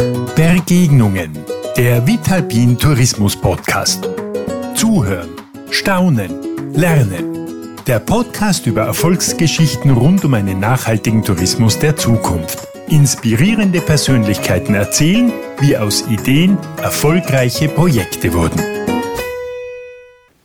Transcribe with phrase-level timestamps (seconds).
[0.00, 1.30] Begegnungen.
[1.76, 4.08] Der Vitalpin Tourismus Podcast.
[4.74, 5.28] Zuhören,
[5.70, 7.76] staunen, lernen.
[7.86, 12.66] Der Podcast über Erfolgsgeschichten rund um einen nachhaltigen Tourismus der Zukunft.
[12.88, 18.62] Inspirierende Persönlichkeiten erzählen, wie aus Ideen erfolgreiche Projekte wurden.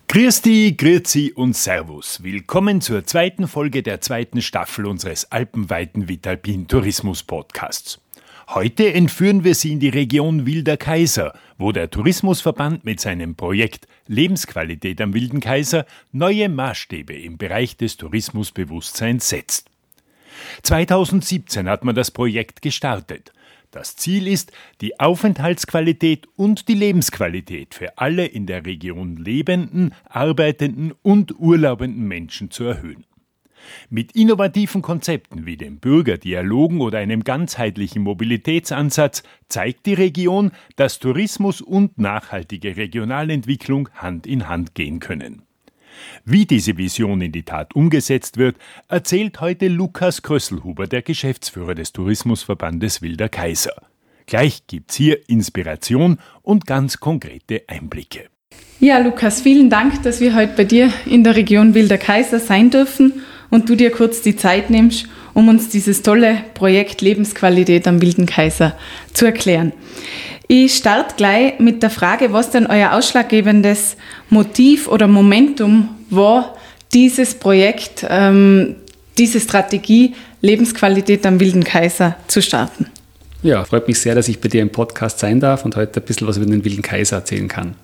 [0.10, 2.22] Christi, Grüezi und Servus.
[2.24, 8.02] Willkommen zur zweiten Folge der zweiten Staffel unseres alpenweiten Vitalpin Tourismus Podcasts.
[8.48, 13.88] Heute entführen wir Sie in die Region Wilder Kaiser, wo der Tourismusverband mit seinem Projekt
[14.08, 19.72] Lebensqualität am Wilden Kaiser neue Maßstäbe im Bereich des Tourismusbewusstseins setzt.
[20.62, 23.34] 2017 hat man das Projekt gestartet.
[23.72, 30.94] Das Ziel ist, die Aufenthaltsqualität und die Lebensqualität für alle in der Region lebenden, arbeitenden
[31.02, 33.06] und urlaubenden Menschen zu erhöhen.
[33.90, 41.62] Mit innovativen Konzepten wie dem Bürgerdialogen oder einem ganzheitlichen Mobilitätsansatz zeigt die Region, dass Tourismus
[41.62, 45.44] und nachhaltige Regionalentwicklung Hand in Hand gehen können.
[46.24, 51.94] Wie diese Vision in die Tat umgesetzt wird, erzählt heute Lukas Krösselhuber, der Geschäftsführer des
[51.94, 53.76] Tourismusverbandes Wilder Kaiser.
[54.26, 58.28] Gleich gibt's hier Inspiration und ganz konkrete Einblicke.
[58.80, 62.70] Ja, Lukas, vielen Dank, dass wir heute bei dir in der Region Wilder Kaiser sein
[62.70, 63.14] dürfen
[63.50, 68.26] und du dir kurz die Zeit nimmst, um uns dieses tolle Projekt Lebensqualität am Wilden
[68.26, 68.76] Kaiser
[69.14, 69.74] zu erklären.
[70.48, 73.98] Ich starte gleich mit der Frage, was denn euer ausschlaggebendes
[74.30, 76.56] Motiv oder Momentum war,
[76.94, 78.76] dieses Projekt, ähm,
[79.18, 82.88] diese Strategie Lebensqualität am Wilden Kaiser zu starten.
[83.42, 86.06] Ja, freut mich sehr, dass ich bei dir im Podcast sein darf und heute ein
[86.06, 87.76] bisschen was über den Wilden Kaiser erzählen kann.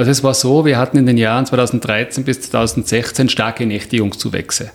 [0.00, 4.70] Also es war so, wir hatten in den Jahren 2013 bis 2016 starke Nächtigungszuwächse.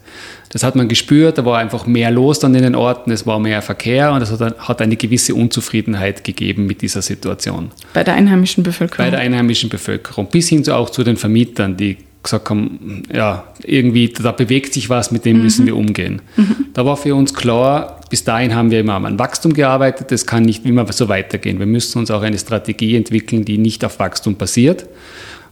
[0.50, 3.40] Das hat man gespürt, da war einfach mehr los dann in den Orten, es war
[3.40, 7.72] mehr Verkehr und es hat eine gewisse Unzufriedenheit gegeben mit dieser Situation.
[7.92, 9.04] Bei der einheimischen Bevölkerung?
[9.04, 13.46] Bei der einheimischen Bevölkerung, bis hin zu, auch zu den Vermietern, die gesagt haben, ja,
[13.64, 15.44] irgendwie, da bewegt sich was, mit dem mhm.
[15.44, 16.22] müssen wir umgehen.
[16.36, 16.68] Mhm.
[16.74, 20.44] Da war für uns klar, bis dahin haben wir immer an Wachstum gearbeitet, das kann
[20.44, 21.60] nicht immer so weitergehen.
[21.60, 24.86] Wir müssen uns auch eine Strategie entwickeln, die nicht auf Wachstum basiert.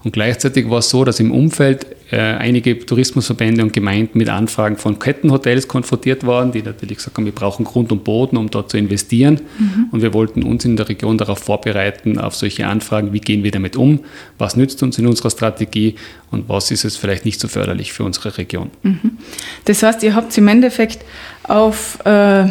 [0.04, 4.78] Und gleichzeitig war es so, dass im Umfeld äh, einige Tourismusverbände und Gemeinden mit Anfragen
[4.78, 8.70] von Kettenhotels konfrontiert waren, die natürlich gesagt haben, wir brauchen Grund und Boden, um dort
[8.70, 9.40] zu investieren.
[9.58, 9.88] Mhm.
[9.92, 13.52] Und wir wollten uns in der Region darauf vorbereiten, auf solche Anfragen, wie gehen wir
[13.52, 14.02] damit um,
[14.38, 15.96] was nützt uns in unserer Strategie
[16.32, 18.72] und was ist es vielleicht nicht so förderlich für unsere Region.
[18.84, 19.18] Mhm.
[19.66, 21.06] Das heißt, ihr habt im Endeffekt
[21.44, 22.46] auf äh,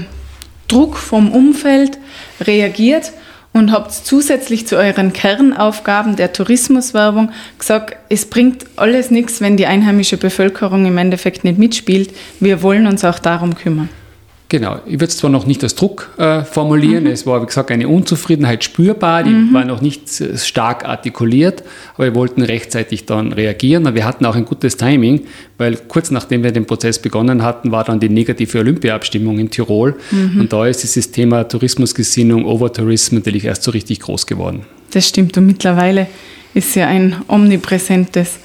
[0.69, 1.98] Druck vom Umfeld
[2.40, 3.12] reagiert
[3.52, 9.66] und habt zusätzlich zu euren Kernaufgaben der Tourismuswerbung gesagt, es bringt alles nichts, wenn die
[9.66, 12.14] einheimische Bevölkerung im Endeffekt nicht mitspielt.
[12.40, 13.88] Wir wollen uns auch darum kümmern.
[14.52, 17.10] Genau, ich würde es zwar noch nicht als Druck äh, formulieren, mhm.
[17.10, 19.54] es war, wie gesagt, eine Unzufriedenheit spürbar, die mhm.
[19.54, 21.62] war noch nicht stark artikuliert,
[21.94, 25.22] aber wir wollten rechtzeitig dann reagieren und wir hatten auch ein gutes Timing,
[25.56, 29.94] weil kurz nachdem wir den Prozess begonnen hatten, war dann die negative Olympia-Abstimmung in Tirol
[30.10, 30.40] mhm.
[30.40, 34.66] und da ist dieses Thema Tourismusgesinnung, Overtourism natürlich erst so richtig groß geworden.
[34.90, 36.08] Das stimmt und mittlerweile
[36.52, 38.38] ist ja ein omnipräsentes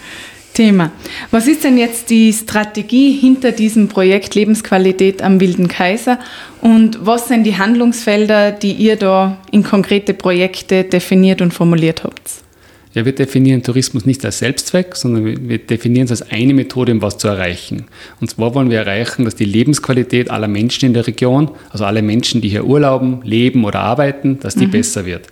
[0.58, 0.92] Thema.
[1.30, 6.18] Was ist denn jetzt die Strategie hinter diesem Projekt Lebensqualität am Wilden Kaiser
[6.62, 12.22] und was sind die Handlungsfelder, die ihr da in konkrete Projekte definiert und formuliert habt?
[12.96, 17.04] Ja, wir definieren Tourismus nicht als Selbstzweck, sondern wir definieren es als eine Methode, um
[17.04, 17.86] was zu erreichen.
[18.20, 22.02] Und zwar wollen wir erreichen, dass die Lebensqualität aller Menschen in der Region, also alle
[22.02, 24.72] Menschen, die hier urlauben, leben oder arbeiten, dass die mhm.
[24.72, 25.28] besser wird.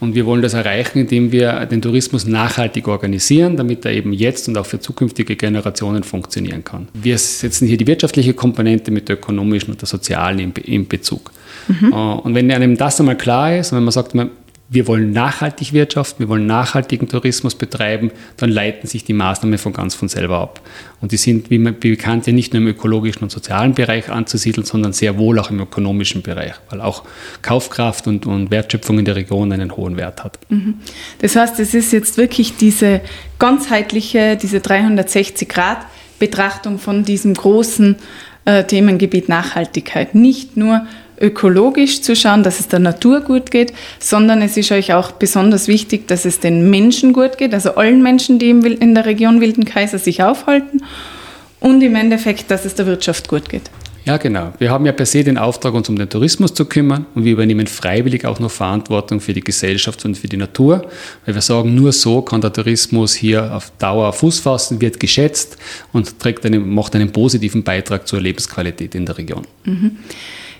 [0.00, 4.48] Und wir wollen das erreichen, indem wir den Tourismus nachhaltig organisieren, damit er eben jetzt
[4.48, 6.88] und auch für zukünftige Generationen funktionieren kann.
[6.94, 11.30] Wir setzen hier die wirtschaftliche Komponente mit der ökonomischen und der sozialen in, Bezug.
[11.68, 11.92] Mhm.
[11.92, 14.14] Äh, und wenn einem das einmal klar ist, wenn man sagt,
[14.74, 19.72] wir wollen nachhaltig wirtschaften, wir wollen nachhaltigen Tourismus betreiben, dann leiten sich die Maßnahmen von
[19.72, 20.60] ganz von selber ab.
[21.00, 24.92] Und die sind, wie, bekannt, ja nicht nur im ökologischen und sozialen Bereich anzusiedeln, sondern
[24.92, 27.04] sehr wohl auch im ökonomischen Bereich, weil auch
[27.42, 30.38] Kaufkraft und, und Wertschöpfung in der Region einen hohen Wert hat.
[30.48, 30.74] Mhm.
[31.20, 33.00] Das heißt, es ist jetzt wirklich diese
[33.38, 37.96] ganzheitliche, diese 360-Grad-Betrachtung von diesem großen
[38.44, 40.14] äh, Themengebiet Nachhaltigkeit.
[40.14, 40.86] Nicht nur
[41.20, 45.68] ökologisch zu schauen, dass es der Natur gut geht, sondern es ist euch auch besonders
[45.68, 49.64] wichtig, dass es den Menschen gut geht, also allen Menschen, die in der Region Wilden
[49.64, 50.82] Kaiser sich aufhalten
[51.60, 53.70] und im Endeffekt, dass es der Wirtschaft gut geht.
[54.04, 54.52] Ja, genau.
[54.58, 57.32] Wir haben ja per se den Auftrag, uns um den Tourismus zu kümmern und wir
[57.32, 60.86] übernehmen freiwillig auch noch Verantwortung für die Gesellschaft und für die Natur,
[61.24, 65.56] weil wir sagen, nur so kann der Tourismus hier auf Dauer Fuß fassen, wird geschätzt
[65.92, 69.46] und trägt einen, macht einen positiven Beitrag zur Lebensqualität in der Region.
[69.64, 69.96] Mhm.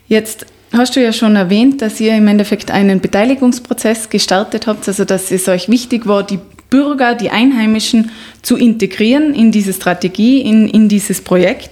[0.06, 5.04] Jetzt hast du ja schon erwähnt, dass ihr im Endeffekt einen Beteiligungsprozess gestartet habt, also
[5.04, 6.38] dass es euch wichtig war, die
[6.70, 8.10] Bürger, die Einheimischen
[8.42, 11.70] zu integrieren in diese Strategie, in, in dieses Projekt.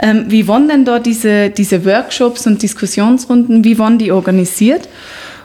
[0.00, 4.88] Ähm, wie waren denn da diese, diese Workshops und Diskussionsrunden, wie waren die organisiert?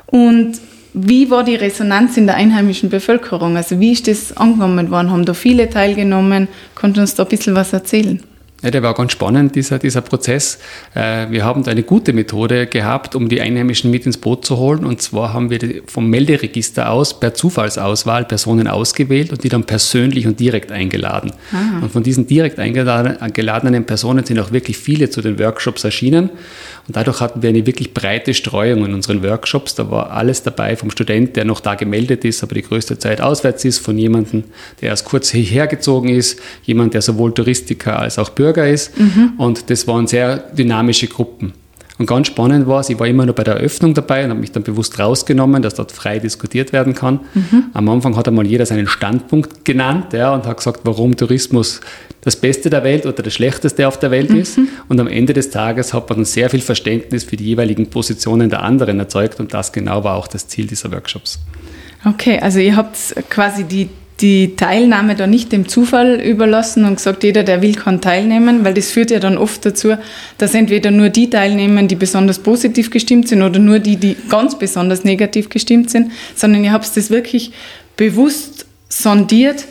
[0.05, 0.59] Und
[0.93, 3.57] wie war die Resonanz in der einheimischen Bevölkerung?
[3.57, 5.09] Also wie ist das angenommen worden?
[5.09, 6.47] Haben da viele teilgenommen?
[6.75, 8.21] Kannst du uns da ein bisschen was erzählen?
[8.63, 10.57] Ja, der war ganz spannend, dieser, dieser Prozess.
[10.95, 14.55] Äh, wir haben da eine gute Methode gehabt, um die Einheimischen mit ins Boot zu
[14.55, 14.85] holen.
[14.85, 20.27] Und zwar haben wir vom Melderegister aus per Zufallsauswahl Personen ausgewählt und die dann persönlich
[20.27, 21.33] und direkt eingeladen.
[21.51, 21.79] Aha.
[21.81, 26.29] Und von diesen direkt eingeladenen Personen sind auch wirklich viele zu den Workshops erschienen.
[26.87, 29.75] Und dadurch hatten wir eine wirklich breite Streuung in unseren Workshops.
[29.75, 33.19] Da war alles dabei vom Student, der noch da gemeldet ist, aber die größte Zeit
[33.19, 34.45] auswärts ist, von jemandem,
[34.79, 38.97] der erst kurz hierher gezogen ist, jemand, der sowohl Touristiker als auch Bürger ist.
[38.99, 39.33] Mhm.
[39.37, 41.53] Und das waren sehr dynamische Gruppen.
[41.99, 44.39] Und ganz spannend war es, ich war immer nur bei der Eröffnung dabei und habe
[44.39, 47.19] mich dann bewusst rausgenommen, dass dort frei diskutiert werden kann.
[47.33, 47.65] Mhm.
[47.73, 51.81] Am Anfang hat einmal jeder seinen Standpunkt genannt ja, und hat gesagt, warum Tourismus
[52.21, 54.39] das Beste der Welt oder das Schlechteste auf der Welt mhm.
[54.39, 54.57] ist.
[54.87, 58.63] Und am Ende des Tages hat man sehr viel Verständnis für die jeweiligen Positionen der
[58.63, 61.39] anderen erzeugt und das genau war auch das Ziel dieser Workshops.
[62.05, 62.97] Okay, also ihr habt
[63.29, 63.89] quasi die
[64.21, 68.73] die Teilnahme da nicht dem Zufall überlassen und gesagt, jeder, der will, kann teilnehmen, weil
[68.73, 69.95] das führt ja dann oft dazu,
[70.37, 74.57] dass entweder nur die teilnehmen, die besonders positiv gestimmt sind oder nur die, die ganz
[74.57, 77.51] besonders negativ gestimmt sind, sondern ihr habt das wirklich
[77.97, 79.65] bewusst sondiert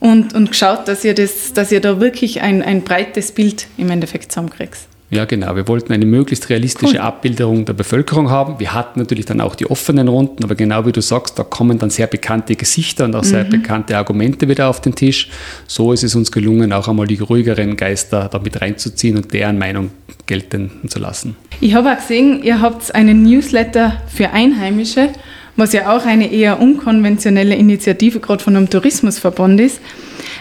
[0.00, 3.90] und, und geschaut, dass ihr, das, dass ihr da wirklich ein, ein breites Bild im
[3.90, 4.78] Endeffekt zusammenkriegt.
[5.14, 5.54] Ja, genau.
[5.54, 7.00] Wir wollten eine möglichst realistische cool.
[7.00, 8.58] Abbilderung der Bevölkerung haben.
[8.58, 11.78] Wir hatten natürlich dann auch die offenen Runden, aber genau wie du sagst, da kommen
[11.78, 13.50] dann sehr bekannte Gesichter und auch sehr mhm.
[13.50, 15.28] bekannte Argumente wieder auf den Tisch.
[15.68, 19.56] So ist es uns gelungen, auch einmal die ruhigeren Geister da mit reinzuziehen und deren
[19.56, 19.90] Meinung
[20.26, 21.36] gelten zu lassen.
[21.60, 25.10] Ich habe auch gesehen, ihr habt einen Newsletter für Einheimische,
[25.54, 29.80] was ja auch eine eher unkonventionelle Initiative gerade von einem Tourismusverband ist.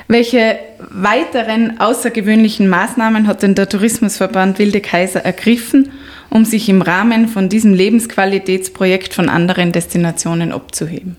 [0.08, 0.58] Welche
[0.90, 5.92] weiteren außergewöhnlichen Maßnahmen hat denn der Tourismusverband Wilde Kaiser ergriffen,
[6.30, 11.16] um sich im Rahmen von diesem Lebensqualitätsprojekt von anderen Destinationen abzuheben?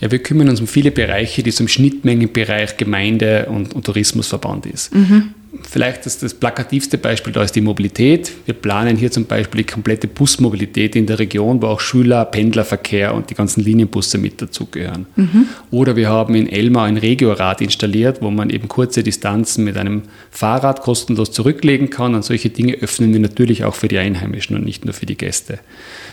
[0.00, 4.94] Ja, wir kümmern uns um viele Bereiche, die zum Schnittmengenbereich Gemeinde und, und Tourismusverband ist.
[4.94, 5.34] Mhm.
[5.62, 8.32] Vielleicht das, das plakativste Beispiel da ist die Mobilität.
[8.44, 13.14] Wir planen hier zum Beispiel die komplette Busmobilität in der Region, wo auch Schüler, Pendlerverkehr
[13.14, 15.06] und die ganzen Linienbusse mit dazugehören.
[15.16, 15.46] Mhm.
[15.70, 20.02] Oder wir haben in Elmau ein Regiorad installiert, wo man eben kurze Distanzen mit einem
[20.30, 22.14] Fahrrad kostenlos zurücklegen kann.
[22.14, 25.16] Und solche Dinge öffnen wir natürlich auch für die Einheimischen und nicht nur für die
[25.16, 25.58] Gäste.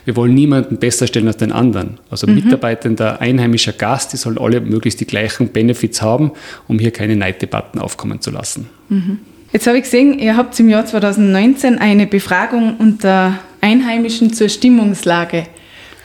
[0.06, 2.00] Wir wollen niemanden besser stellen als den anderen.
[2.10, 2.36] Also mhm.
[2.36, 6.32] Mitarbeitender, einheimischer Gast, die sollen alle möglichst die gleichen Benefits haben,
[6.68, 8.68] um hier keine Neiddebatten aufkommen zu lassen.
[8.90, 9.20] Mhm.
[9.54, 15.46] Jetzt habe ich gesehen, ihr habt im Jahr 2019 eine Befragung unter Einheimischen zur Stimmungslage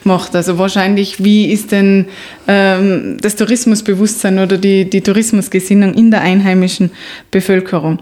[0.03, 0.35] gemacht.
[0.35, 2.07] Also wahrscheinlich, wie ist denn
[2.49, 6.91] ähm, das Tourismusbewusstsein oder die, die Tourismusgesinnung in der einheimischen
[7.31, 8.01] Bevölkerung?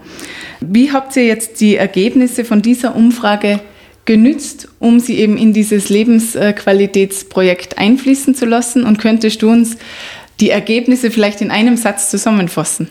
[0.61, 3.59] Wie habt ihr jetzt die Ergebnisse von dieser Umfrage
[4.05, 8.83] genützt, um sie eben in dieses Lebensqualitätsprojekt einfließen zu lassen?
[8.83, 9.77] Und könntest du uns
[10.39, 12.87] die Ergebnisse vielleicht in einem Satz zusammenfassen?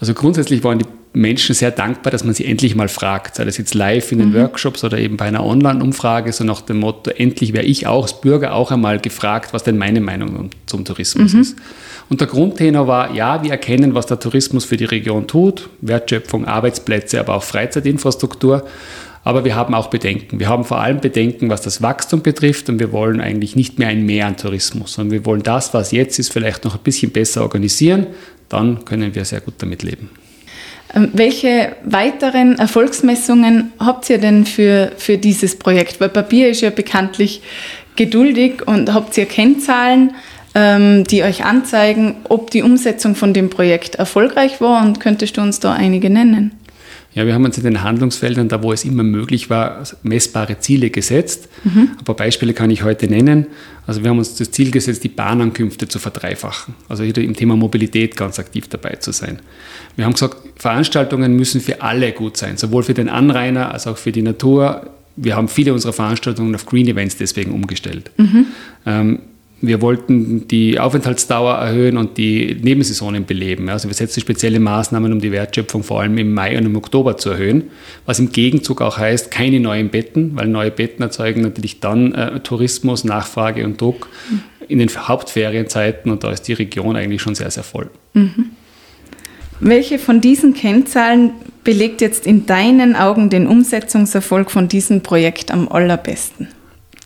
[0.00, 3.56] Also grundsätzlich waren die Menschen sehr dankbar, dass man sie endlich mal fragt, sei das
[3.56, 4.34] jetzt live in den mhm.
[4.34, 8.20] Workshops oder eben bei einer Online-Umfrage, so nach dem Motto, endlich wäre ich auch als
[8.20, 11.40] Bürger auch einmal gefragt, was denn meine Meinung zum Tourismus mhm.
[11.40, 11.56] ist.
[12.10, 16.46] Und der Grundtenor war, ja, wir erkennen, was der Tourismus für die Region tut, Wertschöpfung,
[16.46, 18.64] Arbeitsplätze, aber auch Freizeitinfrastruktur.
[19.22, 20.38] Aber wir haben auch Bedenken.
[20.38, 23.88] Wir haben vor allem Bedenken, was das Wachstum betrifft und wir wollen eigentlich nicht mehr
[23.88, 27.10] ein Mehr an Tourismus, sondern wir wollen das, was jetzt ist, vielleicht noch ein bisschen
[27.10, 28.08] besser organisieren.
[28.50, 30.10] Dann können wir sehr gut damit leben.
[30.94, 36.00] Ähm, welche weiteren Erfolgsmessungen habt ihr denn für, für dieses Projekt?
[36.00, 37.42] Weil Papier ist ja bekanntlich
[37.96, 40.12] geduldig und habt ihr Kennzahlen,
[40.54, 45.40] ähm, die euch anzeigen, ob die Umsetzung von dem Projekt erfolgreich war und könntest du
[45.40, 46.52] uns da einige nennen?
[47.14, 50.90] Ja, wir haben uns in den Handlungsfeldern, da wo es immer möglich war, messbare Ziele
[50.90, 51.48] gesetzt.
[51.62, 51.90] Mhm.
[51.98, 53.46] Ein paar Beispiele kann ich heute nennen.
[53.86, 56.74] Also wir haben uns das Ziel gesetzt, die Bahnankünfte zu verdreifachen.
[56.88, 59.38] Also hier im Thema Mobilität ganz aktiv dabei zu sein.
[59.94, 63.96] Wir haben gesagt, Veranstaltungen müssen für alle gut sein, sowohl für den Anrainer als auch
[63.96, 64.90] für die Natur.
[65.16, 68.10] Wir haben viele unserer Veranstaltungen auf Green Events deswegen umgestellt.
[68.16, 68.46] Mhm.
[68.86, 69.18] Ähm,
[69.66, 73.68] wir wollten die Aufenthaltsdauer erhöhen und die Nebensaisonen beleben.
[73.68, 77.16] Also wir setzen spezielle Maßnahmen, um die Wertschöpfung vor allem im Mai und im Oktober
[77.16, 77.64] zu erhöhen,
[78.06, 82.40] was im Gegenzug auch heißt, keine neuen Betten, weil neue Betten erzeugen natürlich dann äh,
[82.40, 84.08] Tourismus, Nachfrage und Druck
[84.68, 87.90] in den Hauptferienzeiten und da ist die Region eigentlich schon sehr, sehr voll.
[88.14, 88.50] Mhm.
[89.60, 95.68] Welche von diesen Kennzahlen belegt jetzt in deinen Augen den Umsetzungserfolg von diesem Projekt am
[95.68, 96.48] allerbesten?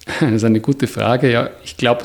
[0.21, 1.31] Das ist eine gute Frage.
[1.31, 2.03] Ja, ich glaube,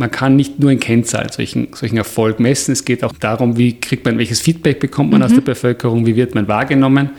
[0.00, 2.72] man kann nicht nur in Kennzahlen solchen, solchen Erfolg messen.
[2.72, 5.26] Es geht auch darum, wie kriegt man, welches Feedback bekommt man mhm.
[5.26, 7.10] aus der Bevölkerung, wie wird man wahrgenommen.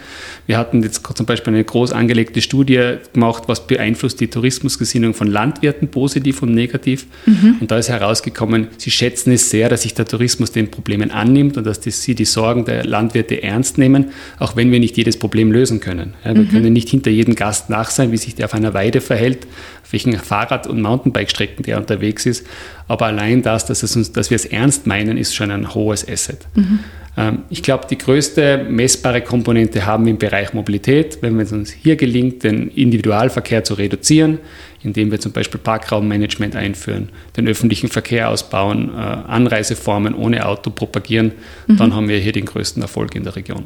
[0.48, 5.28] Wir hatten jetzt zum Beispiel eine groß angelegte Studie gemacht, was beeinflusst die Tourismusgesinnung von
[5.28, 7.06] Landwirten positiv und negativ.
[7.26, 7.58] Mhm.
[7.62, 11.58] Und da ist herausgekommen, sie schätzen es sehr, dass sich der Tourismus den Problemen annimmt
[11.58, 15.18] und dass die, sie die Sorgen der Landwirte ernst nehmen, auch wenn wir nicht jedes
[15.18, 16.16] Problem lösen können.
[16.26, 16.50] Ja, wir mhm.
[16.50, 19.46] können nicht hinter jedem Gast nach sein, wie sich der auf einer Weide verhält,
[19.84, 22.46] auf welchen Fahrrad- und Mountainbike-Strecken der unterwegs ist.
[22.88, 26.08] Aber allein das, dass, es uns, dass wir es ernst meinen, ist schon ein hohes
[26.08, 26.40] Asset.
[26.56, 26.80] Mhm.
[27.18, 31.18] Ähm, ich glaube, die größte messbare Komponente haben wir im Bereich Mobilität.
[31.22, 34.40] Wenn es uns hier gelingt, den Individualverkehr zu reduzieren,
[34.84, 41.34] indem wir zum Beispiel Parkraummanagement einführen, den öffentlichen Verkehr ausbauen, äh, Anreiseformen ohne Auto propagieren,
[41.68, 41.78] mhm.
[41.78, 43.66] dann haben wir hier den größten Erfolg in der Region.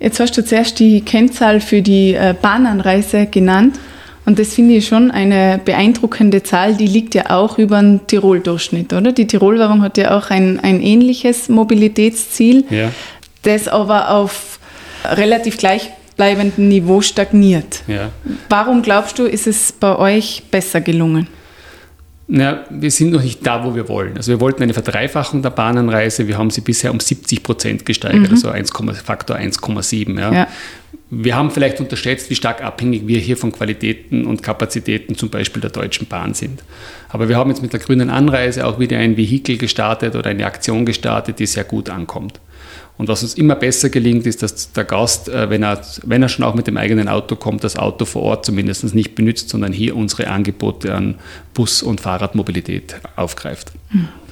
[0.00, 3.78] Jetzt hast du zuerst die Kennzahl für die äh, Bahnanreise genannt.
[4.24, 8.92] Und das finde ich schon eine beeindruckende Zahl, die liegt ja auch über den Tirol-Durchschnitt,
[8.92, 9.12] oder?
[9.12, 12.92] Die Tirol-Werbung hat ja auch ein, ein ähnliches Mobilitätsziel, ja.
[13.42, 14.60] das aber auf
[15.04, 17.82] relativ gleichbleibendem Niveau stagniert.
[17.88, 18.10] Ja.
[18.48, 21.26] Warum glaubst du, ist es bei euch besser gelungen?
[22.34, 24.16] Na, wir sind noch nicht da, wo wir wollen.
[24.16, 26.28] Also wir wollten eine Verdreifachung der Bahnanreise.
[26.28, 28.34] Wir haben sie bisher um 70 Prozent gesteigert, mhm.
[28.34, 28.72] also 1,
[29.04, 30.18] Faktor 1,7.
[30.18, 30.32] Ja.
[30.32, 30.48] ja.
[31.10, 35.60] Wir haben vielleicht unterschätzt, wie stark abhängig wir hier von Qualitäten und Kapazitäten zum Beispiel
[35.60, 36.64] der Deutschen Bahn sind.
[37.10, 40.46] Aber wir haben jetzt mit der grünen Anreise auch wieder ein Vehikel gestartet oder eine
[40.46, 42.40] Aktion gestartet, die sehr gut ankommt.
[42.98, 46.28] Und was uns immer besser gelingt, ist, dass der Gast, äh, wenn er, wenn er
[46.28, 49.72] schon auch mit dem eigenen Auto kommt, das Auto vor Ort zumindest nicht benutzt, sondern
[49.72, 51.16] hier unsere Angebote an
[51.54, 53.72] Bus- und Fahrradmobilität aufgreift.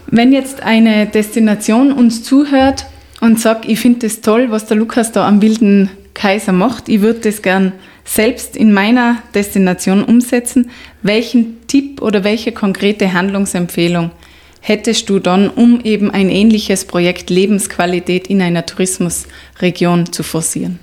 [0.06, 2.86] Wenn jetzt eine Destination uns zuhört
[3.20, 6.88] und sagt, ich finde es toll, was der Lukas da am Wilden Kaiser macht.
[6.88, 7.72] Ich würde das gern
[8.04, 10.70] selbst in meiner Destination umsetzen.
[11.02, 14.10] Welchen Tipp oder welche konkrete Handlungsempfehlung
[14.60, 20.78] hättest du dann, um eben ein ähnliches Projekt Lebensqualität in einer Tourismusregion zu forcieren?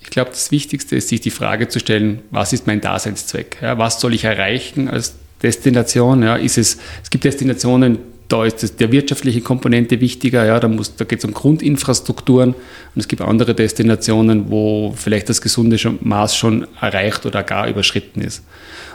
[0.00, 3.58] Ich glaube, das Wichtigste ist, sich die Frage zu stellen, was ist mein Daseinszweck?
[3.60, 6.22] Ja, was soll ich erreichen als Destination?
[6.22, 10.68] Ja, ist es, es gibt Destinationen, da ist das, der wirtschaftliche Komponente wichtiger, ja, da,
[10.68, 16.36] da geht es um Grundinfrastrukturen und es gibt andere Destinationen, wo vielleicht das gesunde Maß
[16.36, 18.42] schon erreicht oder gar überschritten ist.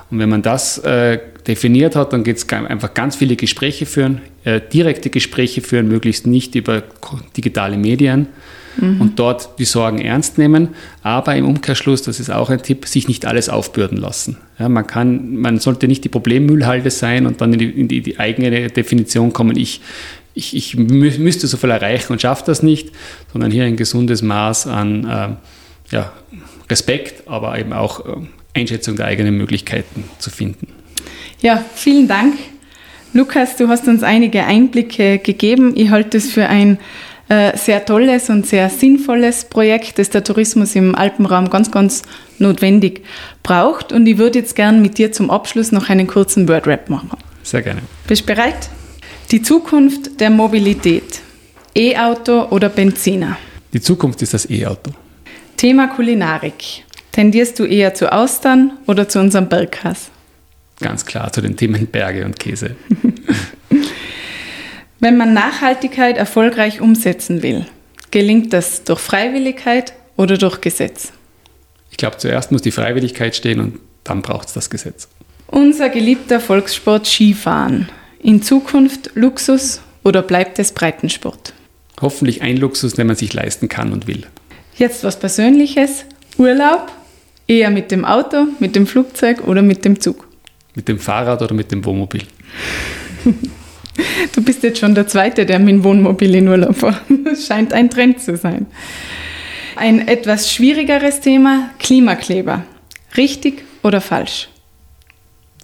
[0.09, 4.21] Und wenn man das äh, definiert hat, dann geht es einfach ganz viele Gespräche führen,
[4.43, 6.83] äh, direkte Gespräche führen, möglichst nicht über
[7.37, 8.27] digitale Medien,
[8.77, 9.01] mhm.
[9.01, 10.69] und dort die Sorgen ernst nehmen.
[11.03, 14.37] Aber im Umkehrschluss, das ist auch ein Tipp, sich nicht alles aufbürden lassen.
[14.59, 18.01] Ja, man, kann, man sollte nicht die Problemmüllhalde sein und dann in die, in die,
[18.01, 19.81] die eigene Definition kommen, ich,
[20.33, 22.91] ich, ich müsste so viel erreichen und schaffe das nicht,
[23.31, 26.11] sondern hier ein gesundes Maß an äh, ja,
[26.69, 28.15] Respekt, aber eben auch äh,
[28.53, 30.67] Einschätzung der eigenen Möglichkeiten zu finden.
[31.41, 32.35] Ja, vielen Dank.
[33.13, 35.73] Lukas, du hast uns einige Einblicke gegeben.
[35.75, 36.77] Ich halte es für ein
[37.31, 42.01] äh, sehr tolles und sehr sinnvolles Projekt, das der Tourismus im Alpenraum ganz, ganz
[42.39, 43.05] notwendig
[43.41, 43.93] braucht.
[43.93, 47.17] Und ich würde jetzt gern mit dir zum Abschluss noch einen kurzen Word-Rap machen.
[47.41, 47.83] Sehr gerne.
[48.05, 48.69] Bist du bereit?
[49.31, 51.21] Die Zukunft der Mobilität.
[51.73, 53.37] E-Auto oder Benziner?
[53.71, 54.91] Die Zukunft ist das E-Auto.
[55.55, 56.83] Thema Kulinarik.
[57.13, 60.09] Tendierst du eher zu Austern oder zu unserem Berghaus?
[60.81, 62.75] Ganz klar zu den Themen Berge und Käse.
[65.03, 67.65] Wenn man Nachhaltigkeit erfolgreich umsetzen will,
[68.11, 71.11] gelingt das durch Freiwilligkeit oder durch Gesetz?
[71.89, 75.07] Ich glaube, zuerst muss die Freiwilligkeit stehen und dann braucht es das Gesetz.
[75.47, 77.89] Unser geliebter Volkssport Skifahren.
[78.21, 81.53] In Zukunft Luxus oder bleibt es Breitensport?
[81.99, 84.27] Hoffentlich ein Luxus, den man sich leisten kann und will.
[84.77, 86.05] Jetzt was Persönliches.
[86.37, 86.91] Urlaub?
[87.47, 90.27] Eher mit dem Auto, mit dem Flugzeug oder mit dem Zug?
[90.75, 92.21] Mit dem Fahrrad oder mit dem Wohnmobil?
[94.33, 97.01] Du bist jetzt schon der Zweite, der mit dem Wohnmobil in Urlaub war.
[97.25, 98.67] Das scheint ein Trend zu sein.
[99.75, 102.63] Ein etwas schwierigeres Thema, Klimakleber.
[103.17, 104.49] Richtig oder falsch?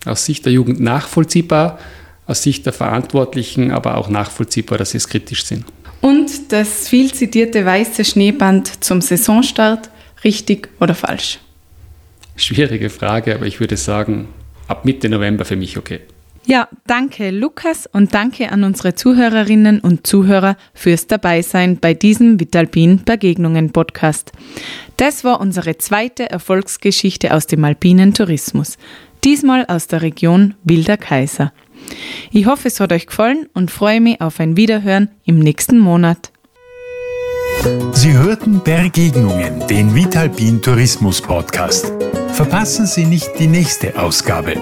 [0.06, 1.80] Aus Sicht der Jugend nachvollziehbar,
[2.26, 5.66] aus Sicht der Verantwortlichen aber auch nachvollziehbar, dass sie es kritisch sind.
[6.02, 9.90] Und das viel zitierte weiße Schneeband zum Saisonstart,
[10.24, 11.40] richtig oder falsch?
[12.36, 14.28] Schwierige Frage, aber ich würde sagen,
[14.68, 16.02] ab Mitte November für mich okay.
[16.50, 23.04] Ja, danke Lukas und danke an unsere Zuhörerinnen und Zuhörer fürs Dabeisein bei diesem Vitalpin
[23.04, 24.32] Begegnungen Podcast.
[24.96, 28.78] Das war unsere zweite Erfolgsgeschichte aus dem alpinen Tourismus,
[29.26, 31.52] diesmal aus der Region Wilder Kaiser.
[32.32, 36.32] Ich hoffe, es hat euch gefallen und freue mich auf ein Wiederhören im nächsten Monat.
[37.92, 41.92] Sie hörten Begegnungen, den Vitalpin Tourismus Podcast.
[42.30, 44.54] Verpassen Sie nicht die nächste Ausgabe.